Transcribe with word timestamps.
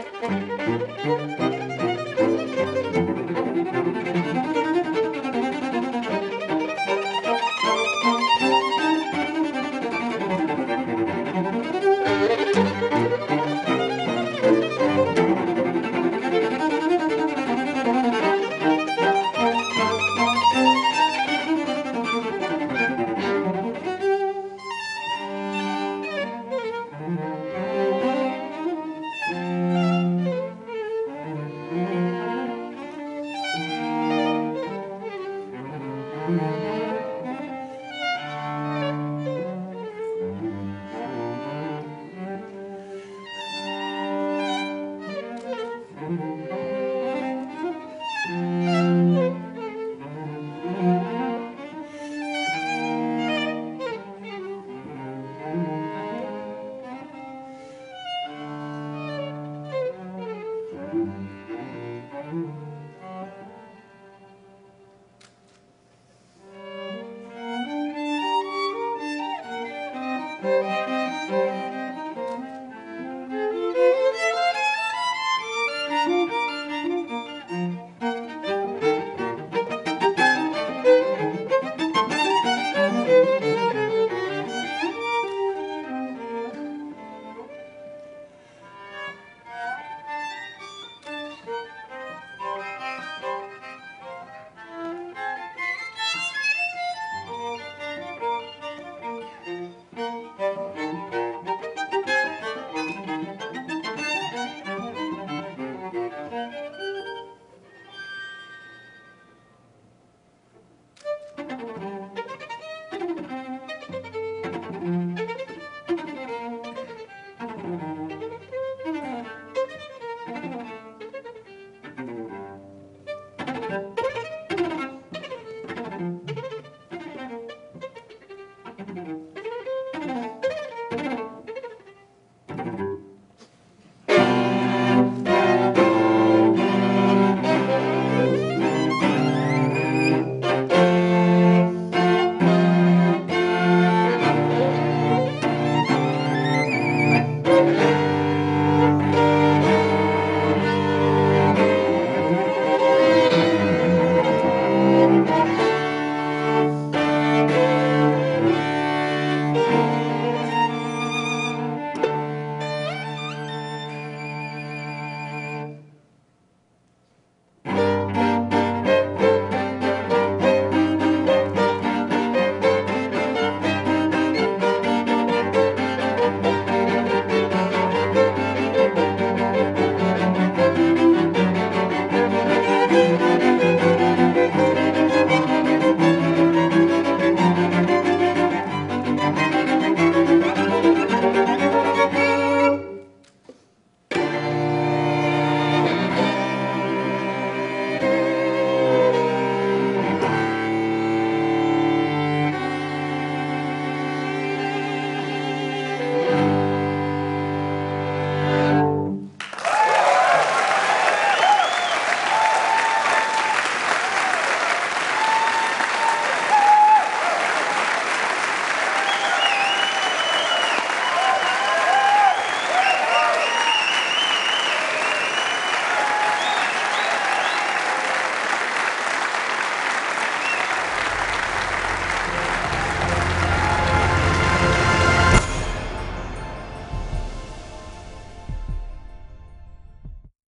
Música 0.00 1.69